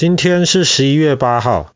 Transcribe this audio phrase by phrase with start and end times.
[0.00, 1.74] 今天是十一月八号，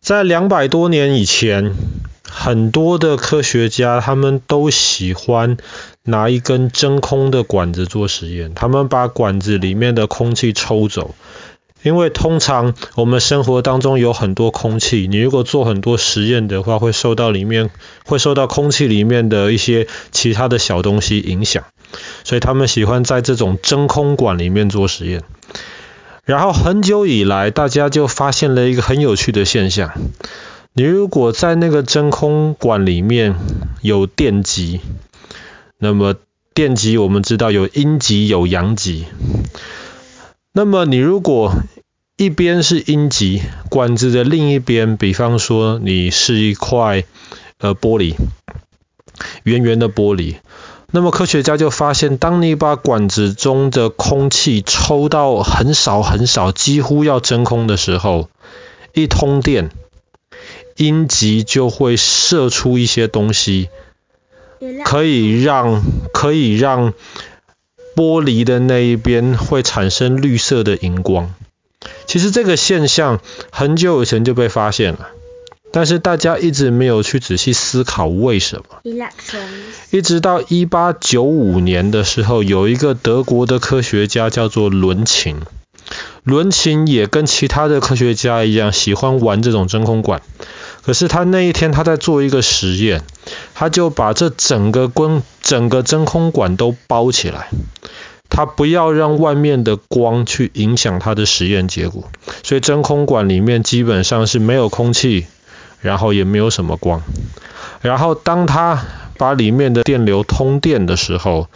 [0.00, 1.74] 在两百多年以前，
[2.22, 5.56] 很多的科学家他们都喜欢
[6.04, 11.16] 拿一根真空的管子做实验，他们把管子里面的空气抽走，
[11.82, 17.70] 因为通常我们生活当中有很多空气，你如果做很多实验的话，会受到里面
[18.06, 21.64] 会受到空气里面的一些其他的小东西影响，
[22.22, 25.24] 所以他们喜欢在这种真空管里面做实验。
[26.24, 29.92] 然后很久以来，大家就发现了一个很有趣的现象。
[30.72, 33.34] 你如果在那个真空管里面
[33.82, 34.80] 有电极，
[35.78, 36.14] 那么
[36.54, 39.06] 电极我们知道有阴极有阳极。
[40.52, 41.54] 那么你如果
[42.16, 47.04] 一边是阴极，管子的另一边，比方说你是一块
[47.58, 48.14] 呃玻璃，
[49.42, 50.36] 圆圆的玻璃。
[50.94, 58.28] 那么科学家就发现，当你把管子中的空气抽到很少很少，几乎要真空的时候，
[58.92, 59.70] 一通电，
[60.76, 63.70] 阴极就会射出一些东西，
[64.84, 65.80] 可以让
[66.12, 66.92] 可以让
[67.96, 71.34] 玻璃的那一边会产生绿色的荧光。
[72.06, 75.08] 其实这个现象很久以前就被发现了。
[75.72, 78.64] 但是大家一直没有去仔细思考为什么。
[79.90, 85.40] 一直到一八九五年的时候，有一个德国的科学家叫做伦琴。
[86.22, 90.22] 伦琴也跟其他的科学家一样，喜欢玩这种真空管。
[90.82, 93.02] 可是他那一天他在做一个实验，
[93.54, 97.48] 他就把这整个光整个真空管都包起来，
[98.28, 102.10] 他不要让外面的光去影响他的实验结果。
[102.42, 105.26] 所以真空管里面基本上是没有空气。
[105.82, 107.02] 然后也没有什么光，
[107.80, 108.82] 然后当他
[109.18, 111.48] 把里面的电流通电的时候，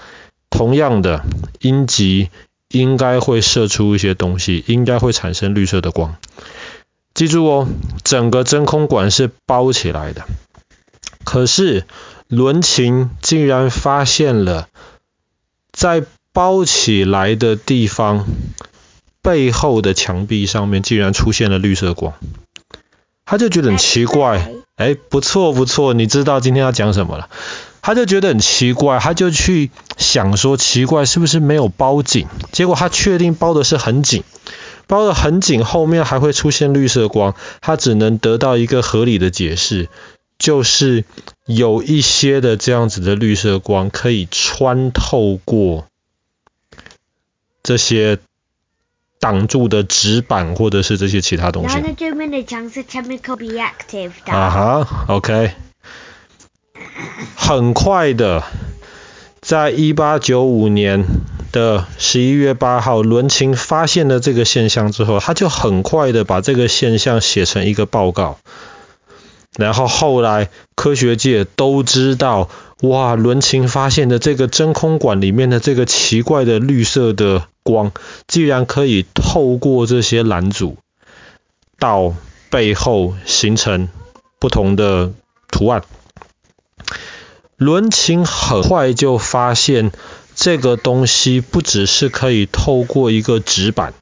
[0.51, 1.25] 同样的
[1.61, 2.29] 阴极
[2.69, 6.17] 应该会射出一些东西，应该会产生绿色的光。
[7.15, 7.69] 记住哦，
[8.05, 10.27] 整个真空管是包起来的，
[11.25, 11.87] 可是
[12.29, 14.69] 伦琴竟然发现了，
[15.73, 18.27] 在包起来的地方
[19.23, 22.13] 背后的墙壁上面竟然出现了绿色光。
[23.27, 27.29] 他就觉得很奇怪，哎，不错不错，你知道今天要讲什么了？
[27.83, 32.29] 他就觉得很奇怪，他就去想说，奇怪是不是没有包紧？
[32.53, 34.23] 结果他确定包的是很紧，
[34.87, 39.89] 包的很紧，后面还会出现绿色光，他只能得到一个合理的解释，
[40.39, 41.05] 就是
[41.47, 45.87] 有一些的这样子的绿色光可以穿透过
[47.65, 48.19] 这些。
[49.27, 51.75] 挡住的纸板或者是这些其他东西。
[54.37, 55.51] 啊哈，OK。
[57.35, 58.45] 很快的，
[59.41, 61.05] 在一八九五年
[61.51, 68.39] 的十一月八号，伦琴发现了这个现象之后，他就很快的把这个现象写成一个报告。
[69.59, 72.49] 然后后来科学界都知道，
[72.83, 77.93] 哇，伦琴发现的这个真空管里面的这个奇怪的绿色的光，
[78.29, 80.79] 既然可以透过这些拦阻
[81.79, 82.15] 到
[82.49, 83.89] 背后形成
[84.39, 85.13] 不同的
[85.51, 85.83] 图案。
[87.57, 89.91] 伦琴很快就发现，
[90.35, 93.93] 这个东西不只是可以透过一个纸板。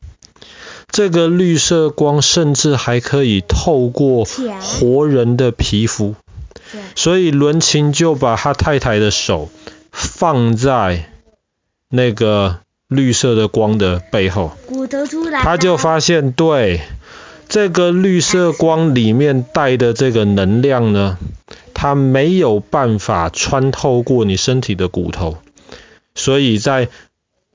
[0.91, 4.25] 这个绿色光甚至还可以透过
[4.61, 6.15] 活人的皮肤，
[6.95, 9.49] 所以伦琴就把他太太的手
[9.91, 11.11] 放在
[11.89, 12.61] 那个
[12.95, 14.53] 绿色的光的背后，
[15.43, 16.81] 他就发现，对，
[17.49, 21.19] 这个绿色光里面带的这个能量呢，
[21.75, 25.39] 它没有办法穿透过你身体的骨头，
[26.15, 26.89] 所以在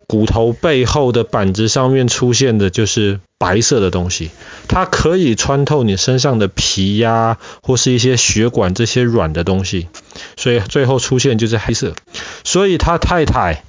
[0.08, 4.32] 骨头背后的板子上面出现的就是白色的东西，
[4.68, 9.88] 它可以穿透你身上的皮呀，或是一些血管这些软的东西，
[10.36, 11.94] 所以最后出现就是黑色。
[12.44, 13.64] 所以他太太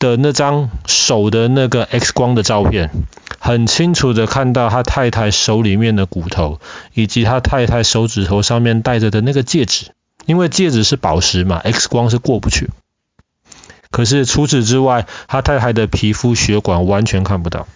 [0.00, 2.90] 的那张手的那个 X 光的照片，
[3.38, 6.58] 很清楚的看到他太太手里面的骨头，
[6.94, 9.92] 以及他太太手指头上面戴着的那个戒指，
[10.24, 12.70] 因为戒指是宝石嘛，X 光是过不去。
[13.90, 17.68] 可是除此之外，他太太的皮肤血管完全看不到，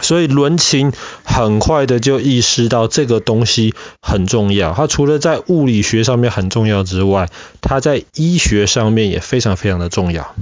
[0.00, 0.92] 所以伦琴
[1.22, 4.72] 很快的就意识到这个东西很重要。
[4.72, 7.28] 他除了在物理学上面很重要之外，
[7.60, 10.34] 他在医学上面也非常非常的重要。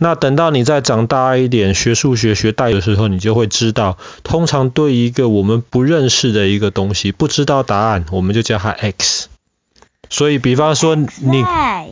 [0.00, 9.28] 那等到你再长大一点，学数学学代的时候，你就会知道，通常对一个我们不认识的一个东西，不知道答案，我们就叫它 X。
[10.10, 11.44] 所以，比方说你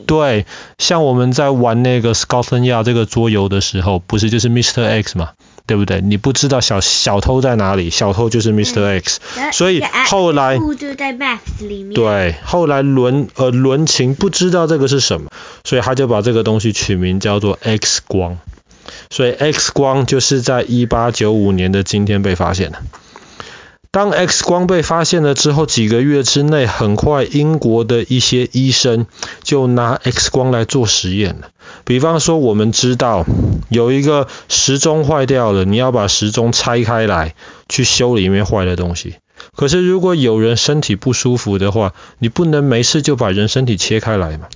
[0.07, 0.47] 对，
[0.79, 4.85] 像我们在玩那个 Scotland Yard 这个桌游的时候，不是就是 Mr.
[4.85, 5.31] X 嘛？
[5.67, 6.01] 对不对？
[6.01, 8.85] 你不知道小小偷在哪里，小偷就是 Mr.
[8.85, 9.53] X，嗯。
[9.53, 11.95] 所以后来就在 Maps 里面。
[11.95, 15.31] 对，后来伦呃伦琴不知道这个是什么，
[15.65, 18.39] 所以他就把这个东西取名叫做 X 光。
[19.11, 22.79] 所以 X 光就是在一八九五年的今天被发现的。
[23.93, 29.07] 当 X 光被发现了之后，几个月之内，很快英国的一些医生
[29.43, 31.51] 就拿 X 光来做实验了。
[31.85, 33.27] 比方说，我们知道
[33.69, 37.35] 有一个时钟坏掉了，你要把时钟拆开来
[37.69, 39.17] 去修里面坏的东西。
[39.55, 44.47] 可是如果有人身体不舒服的话，你不能没事就把人身体切开来嘛。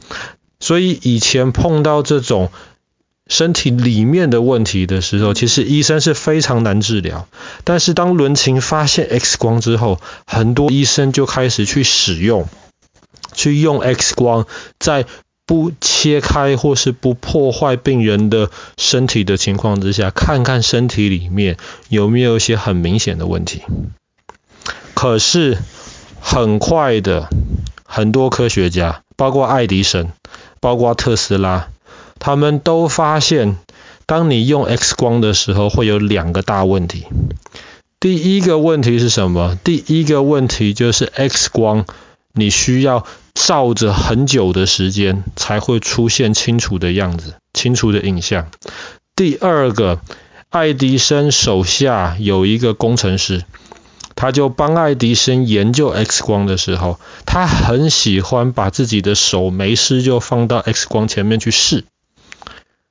[0.60, 2.50] 所以以前碰到这种。
[3.28, 7.26] 身体里面的问题的时候，其实医生是非常难治疗。
[7.64, 12.48] 但是当伦琴发现 X 光之后，很多医生就开始去使用，
[13.34, 14.46] 去用 X 光，
[14.78, 15.06] 在
[15.44, 21.56] 不切开或是不破坏病人的身体的情况之下，看看身体里面
[21.88, 23.62] 有没有一些很明显的问题。
[24.94, 25.58] 可是
[26.20, 27.28] 很快的，
[27.84, 30.10] 很多科学家，包括爱迪生，
[30.60, 31.68] 包括特斯拉。
[32.18, 33.56] 他们都发现，
[34.06, 37.06] 当你用 X 光的时候，会有两个大问题。
[37.98, 39.56] 第一个问题是什么？
[39.64, 41.86] 第一个问题就是 X 光，
[42.32, 48.48] 你需要照着很久的时间才会出现清楚的样子、清楚的影像。
[49.14, 50.00] 第二个，
[50.50, 53.44] 爱迪生手下有一个工程师，
[54.14, 61.84] 他就帮爱迪生研究 X 光的时候，他很喜欢把自己的手没事就放到 X 光前面去试。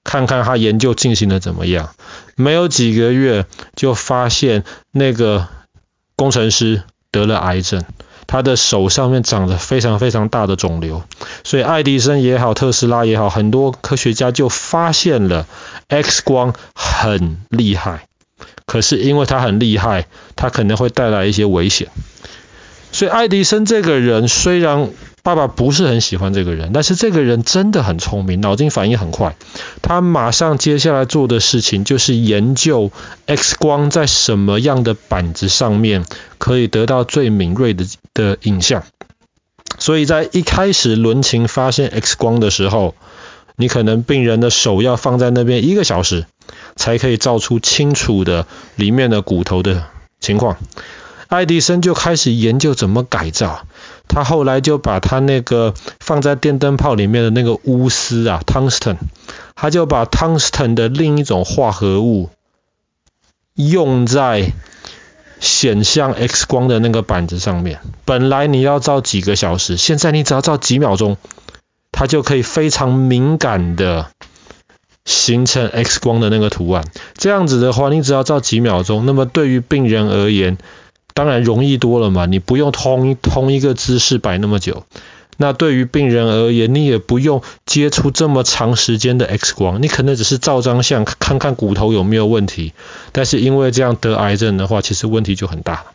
[0.06, 1.90] 看看他研究进行的怎么样，
[2.36, 5.48] 没有几个月就发现那个
[6.16, 7.84] 工程师得了癌症，
[8.28, 11.04] 他的手上面长着非常非常大的肿瘤，
[11.44, 15.48] 所以爱迪生也好，特斯拉也好，很多科学家就发现了
[15.88, 18.08] X 光很厉害，
[18.68, 20.06] 可是因为它很厉害，
[20.36, 21.90] 它可能会带来一些危险，
[22.92, 24.92] 所以爱迪生这个人虽然。
[25.26, 29.36] 爸爸不是很喜欢这个人，但是这个人真的很聪明，脑筋反应很快。
[29.82, 32.92] 他马上接下来做的事情就是研究
[33.26, 36.06] X 光在什么样的板子上面
[36.38, 38.84] 可以得到最敏锐的的影像。
[39.80, 42.94] 所以在一开始伦琴发现 X 光的时候，
[43.56, 46.28] 你可能病人的手要放在那边一个小时，
[46.76, 48.46] 才可以照出清楚的
[48.76, 49.86] 里面的骨头的
[50.20, 50.58] 情况。
[51.30, 53.66] 爱迪生就开始研究怎么改造。
[54.08, 58.98] 他后来就把他那个放在电灯泡里面的那个钨丝啊，tungsten，
[59.56, 62.30] 他就把 tungsten 的另一种化合物
[63.56, 64.52] 用在
[65.40, 67.80] 显像 X 光的那个板子上面。
[68.06, 71.18] 本来你要照几个小时，现在你只要照几秒钟，
[71.92, 74.08] 它就可以非常敏感的
[75.04, 76.86] 形成 X 光的那个图案。
[77.16, 80.58] 这样子的话，你只要照几秒钟，那么对于病人而言，
[81.16, 84.84] 当然容易多了嘛，你不用同同一个姿势摆那么久。
[85.38, 92.74] 那对于病人而言，你也不用接触这么长时间的 X 光，你可能只是照张相，看看骨头有没有问题。
[93.12, 95.86] 但是因为这样得癌症的话，其实问题就很大。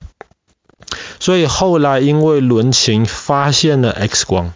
[1.20, 4.52] 所以后来因为伦琴发现了 X 光，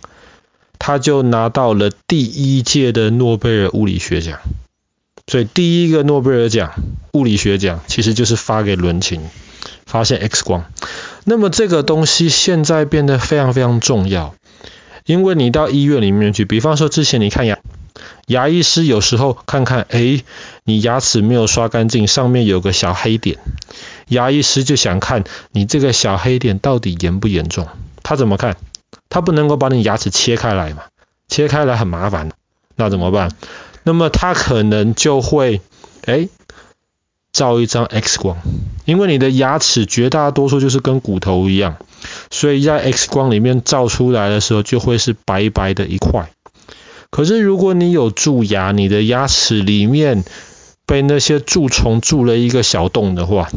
[0.79, 4.41] 他就拿到了第一届的诺贝尔物理学奖。
[5.27, 6.73] 所以第一个诺贝尔奖，
[7.13, 9.21] 物理学奖，其实就是发给伦琴。
[9.95, 10.65] 发现 X 光，
[11.23, 14.35] 那么这个东西现在变得非常非常重要，
[15.07, 17.61] 因为你到医院里面去，比方说之前你看牙，
[18.27, 20.25] 牙医师有时候看看，诶，
[20.65, 23.39] 你牙齿没有刷干净，上面有个小黑点，
[24.09, 25.23] 牙医师就想看
[25.53, 27.69] 你这个小黑点到底严不严重，
[28.03, 28.57] 他怎么看？
[29.09, 30.83] 他不能够把你牙齿切开来嘛，
[31.29, 32.33] 切开来很麻烦，
[32.75, 33.31] 那怎么办？
[33.85, 35.61] 那么他可能就会，
[36.07, 36.29] 诶。
[37.35, 38.39] 照一张 X 光，
[38.87, 41.77] 因为你的牙齿绝大多数就是跟骨头一样，
[42.31, 46.31] 所以在 X 光里面照出来的时候就会是白白的一块。
[47.11, 50.25] 可是如果你有蛀牙，你的牙齿里面
[50.87, 53.49] 被那些蛀虫蛀了一个小洞的话，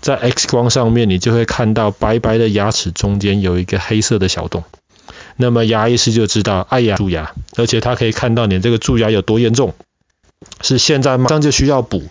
[0.00, 4.64] 在 X 光上面你就会看到白白的牙齿中间有一个黑色的小洞。
[5.36, 9.74] 那么牙医师就知道，哎呀，蛀牙，而且他可以看到你这个蛀牙有多严重，
[10.60, 12.04] 是现在马上就需要补。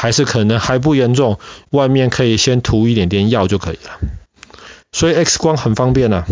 [0.00, 3.98] 还是可能还不严重，外面可以先涂一点点药就可以了。
[4.92, 6.24] 所以 X 光很方便啊。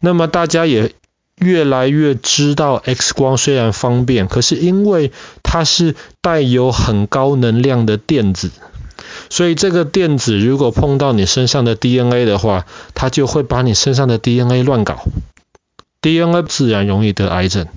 [0.00, 0.92] 那么大家也
[1.36, 5.12] 越来越知道 X 光虽然方便，可是因为
[5.44, 8.50] 它是带有很高能量的电子，
[9.30, 15.04] 所以这个电子如果碰到你身上的 DNA 的话，它就会把你身上的 DNA 乱搞
[16.02, 17.68] ，DNA 自然容易得癌症。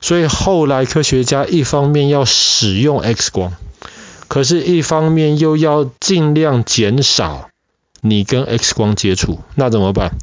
[0.00, 3.52] 所以后来科学家一方面要使用 X 光。
[4.28, 7.48] 可是，一方面又要尽量减少
[8.00, 10.18] 你跟 X 光接触，那怎么办？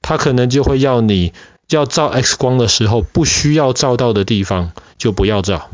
[0.00, 1.32] 他可能就会要你
[1.68, 5.70] 要照 X 光的时候，不需要照到的地方就不要照，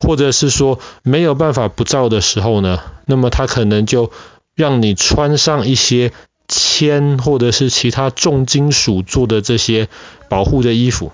[0.00, 4.12] 或者是说没有办法不照的时候呢，那么他可能就
[4.54, 6.12] 让你穿上一些
[6.46, 9.88] 铅或者是其他重金属做的这些
[10.28, 11.10] 保护的衣服，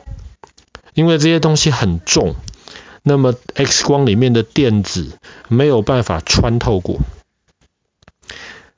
[0.94, 2.34] 因为这些东西很重。
[3.02, 5.18] 那么 X 光里面的电子
[5.48, 7.00] 没有办法穿透过。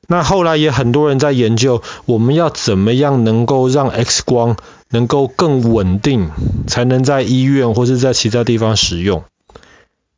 [0.06, 4.56] 那后来也很多人在研究，我们要怎么样能够让 X 光
[4.90, 6.30] 能够更稳定，
[6.66, 9.25] 才能在医院或是在其他地方使用。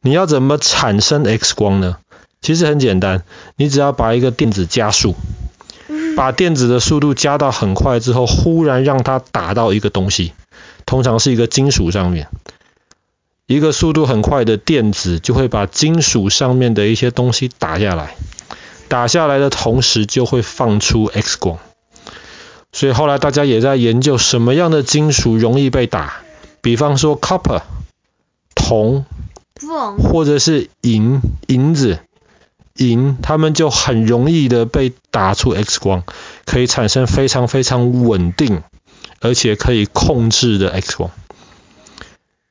[0.00, 1.96] 你要怎么产生 X 光呢？
[2.40, 3.24] 其实很简单，
[3.56, 5.14] 你只要把一个电子加速，
[6.16, 10.32] 把电子的速度加到很快之后，忽然让它打到一个东西，
[10.86, 12.28] 通常是一个金属上面。
[13.46, 18.16] 一个速度很快的电子就会把金属上面的一些东西打下来，
[18.88, 21.58] 打下来的同时就会放出 X 光。
[22.72, 26.22] 所以后来大家也在研究什么样的金属容易被打，
[26.60, 27.62] 比方说 copper
[28.54, 29.06] 铜，
[29.98, 32.00] 或者是银银子
[32.74, 36.02] 银，它们就很容易的被打出 X 光，
[36.44, 38.62] 可以产生非常非常稳定
[39.20, 41.10] 而且可以控制的 X 光。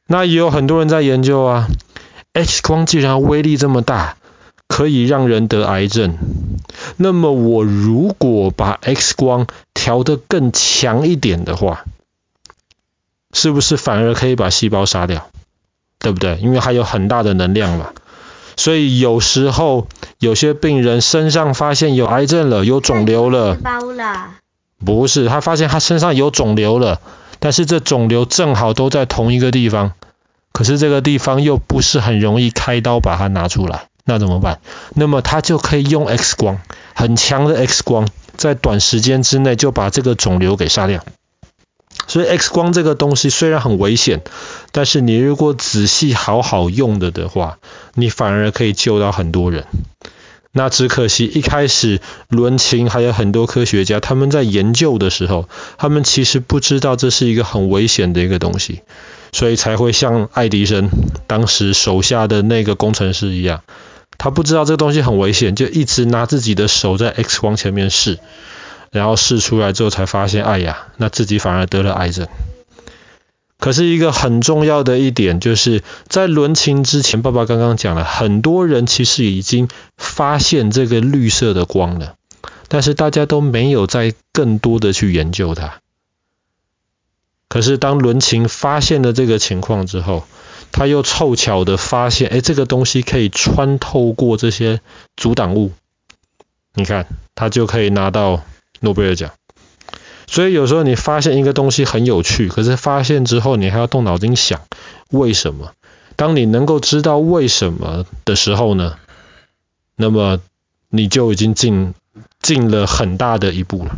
[0.08, 1.68] 那也有很多人在研究啊
[2.34, 4.18] ，X 光既然威力这么大，
[4.68, 6.18] 可以让人得癌症，
[6.98, 11.86] 那么我如果把 X 光调得更强一点的话，
[13.34, 15.30] 是不是反而可以把细胞杀掉？
[16.00, 16.38] 对不对？
[16.38, 17.92] 因为它有很大的能量嘛。
[18.58, 19.88] 所以有时候
[20.20, 23.58] 有些病人身上发现有癌症了，有肿瘤了，
[24.84, 27.00] 不是，他发现他身上有肿瘤了。
[27.40, 29.92] 但是这肿瘤正好都在同一个地方，
[30.52, 34.62] 可是这个地方又不是很容易开刀把它拿出来，那怎么办？
[34.96, 36.60] 那么他就可以用 X 光，
[36.96, 41.04] 很强的 X 光，在短时间之内就把这个肿瘤给杀掉。
[42.08, 44.22] 所以 X 光这个东西虽然很危险，
[44.72, 47.60] 但是你如果仔细好好用的的话，
[47.94, 49.66] 你反而可以救到很多人。
[50.58, 58.80] 那只可惜一开始伦琴还有很多科学家，他们在研究的时候，他们其实不知道这是一个很危险的一个东西，
[59.34, 60.90] 所以才会像爱迪生
[61.28, 63.64] 当时手下的那个工程师一样，
[64.18, 68.18] 他不知道这个东西很危险，就一直拿自己的手在 X 光前面试，
[68.92, 72.30] 然后试出来之后才发现，哎呀，那自己反而得了癌症。
[73.58, 82.16] 可是一个很重要的一点，就是在伦琴之前，爸爸刚刚讲了，很多人其实已经发现这个绿色的光了，
[82.68, 85.80] 但是大家都没有再更多的去研究它。
[87.48, 90.26] 可是当伦琴发现了这个情况之后，
[90.72, 94.82] 他又凑巧的发现，哎，这个东西可以穿透过这些
[95.16, 95.72] 阻挡物，
[96.74, 98.44] 你看，他就可以拿到
[98.82, 99.32] 诺贝尔奖。
[100.28, 104.62] 所以有时候你发现一个东西很有趣，可是发现之后你还要动脑筋想
[105.10, 105.72] 为什么。
[106.16, 108.96] 当你能够知道为什么的时候呢，
[109.96, 110.40] 那么
[110.90, 111.94] 你就已经进
[112.42, 113.98] 进了很大的一步了。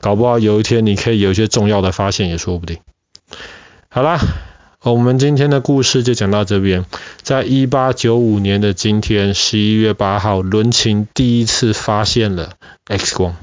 [0.00, 2.78] 搞不好有一天你可以有一些重要的发现也说不定。
[3.88, 4.18] 好啦，
[4.82, 6.86] 我们今天的故事就讲到这边。
[7.22, 12.54] 在一八九五年的今天，十一月八号，伦琴第一次发现了
[12.86, 13.36] X 光。